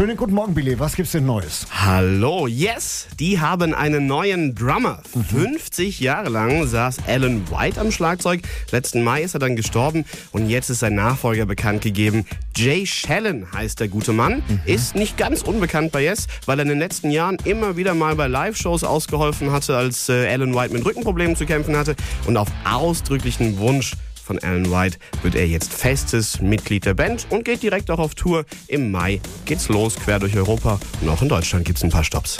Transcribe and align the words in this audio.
Schönen 0.00 0.16
guten 0.16 0.32
Morgen, 0.32 0.54
Billy. 0.54 0.78
Was 0.78 0.96
gibt's 0.96 1.12
denn 1.12 1.26
Neues? 1.26 1.66
Hallo, 1.70 2.46
yes, 2.46 3.06
die 3.18 3.38
haben 3.38 3.74
einen 3.74 4.06
neuen 4.06 4.54
Drummer. 4.54 5.02
50 5.28 6.00
Jahre 6.00 6.30
lang 6.30 6.66
saß 6.66 7.00
Alan 7.06 7.42
White 7.50 7.78
am 7.78 7.92
Schlagzeug. 7.92 8.40
Letzten 8.70 9.04
Mai 9.04 9.20
ist 9.20 9.34
er 9.34 9.40
dann 9.40 9.56
gestorben 9.56 10.06
und 10.32 10.48
jetzt 10.48 10.70
ist 10.70 10.78
sein 10.78 10.94
Nachfolger 10.94 11.44
bekannt 11.44 11.82
gegeben. 11.82 12.24
Jay 12.56 12.86
Shellen 12.86 13.52
heißt 13.52 13.78
der 13.78 13.88
gute 13.88 14.14
Mann. 14.14 14.42
Ist 14.64 14.94
nicht 14.94 15.18
ganz 15.18 15.42
unbekannt 15.42 15.92
bei 15.92 16.02
Yes, 16.02 16.28
weil 16.46 16.58
er 16.58 16.62
in 16.62 16.70
den 16.70 16.78
letzten 16.78 17.10
Jahren 17.10 17.36
immer 17.44 17.76
wieder 17.76 17.92
mal 17.92 18.16
bei 18.16 18.26
Live-Shows 18.26 18.84
ausgeholfen 18.84 19.52
hatte, 19.52 19.76
als 19.76 20.08
äh, 20.08 20.32
Alan 20.32 20.54
White 20.54 20.72
mit 20.72 20.82
Rückenproblemen 20.82 21.36
zu 21.36 21.44
kämpfen 21.44 21.76
hatte. 21.76 21.94
Und 22.26 22.38
auf 22.38 22.48
ausdrücklichen 22.64 23.58
Wunsch 23.58 23.96
von 24.30 24.38
Alan 24.44 24.70
White 24.70 24.96
wird 25.22 25.34
er 25.34 25.48
jetzt 25.48 25.72
festes 25.72 26.40
Mitglied 26.40 26.86
der 26.86 26.94
Band 26.94 27.26
und 27.30 27.44
geht 27.44 27.64
direkt 27.64 27.90
auch 27.90 27.98
auf 27.98 28.14
Tour. 28.14 28.44
Im 28.68 28.92
Mai 28.92 29.20
geht's 29.44 29.68
los, 29.68 29.96
quer 29.96 30.20
durch 30.20 30.36
Europa 30.36 30.78
und 31.00 31.08
auch 31.08 31.20
in 31.20 31.28
Deutschland 31.28 31.64
gibt's 31.64 31.82
ein 31.82 31.90
paar 31.90 32.04
Stops. 32.04 32.38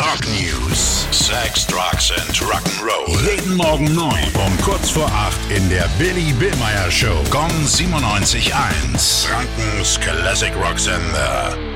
Rock 0.00 0.26
News. 0.26 1.06
Sex, 1.12 1.68
Drugs 1.68 2.10
and 2.10 2.36
Rock'n'Roll. 2.36 3.30
Jeden 3.30 3.54
Morgen 3.54 3.94
9 3.94 4.12
um 4.44 4.60
kurz 4.64 4.90
vor 4.90 5.06
8 5.06 5.36
in 5.56 5.68
der 5.68 5.88
Billy 6.00 6.32
Billmeyer 6.32 6.90
Show. 6.90 7.22
Gong 7.30 7.52
97.1. 7.64 9.28
Frankens 9.28 10.00
Classic 10.00 10.52
Rock 10.56 10.80
Sender. 10.80 11.69